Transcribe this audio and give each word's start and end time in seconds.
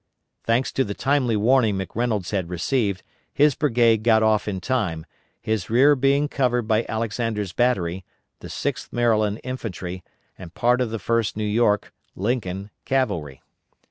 Thanks 0.45 0.71
to 0.71 0.83
the 0.83 0.95
timely 0.95 1.37
warning 1.37 1.77
McReynolds 1.77 2.31
had 2.31 2.49
received, 2.49 3.03
his 3.31 3.53
brigade 3.53 4.01
got 4.01 4.23
off 4.23 4.47
in 4.47 4.59
time, 4.59 5.05
his 5.39 5.69
rear 5.69 5.95
being 5.95 6.27
covered 6.27 6.63
by 6.63 6.87
Alexander's 6.89 7.53
battery, 7.53 8.03
the 8.39 8.47
6th 8.47 8.91
Maryland 8.91 9.39
Infantry, 9.43 10.03
and 10.39 10.55
part 10.55 10.81
of 10.81 10.89
the 10.89 10.97
1st 10.97 11.35
New 11.35 11.43
York 11.43 11.93
(Lincoln) 12.15 12.71
Cavalry. 12.83 13.43